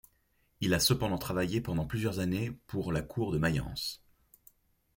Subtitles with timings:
[0.61, 4.03] Il a cependant travaillé pendant plusieurs années pour la cour de Mayence.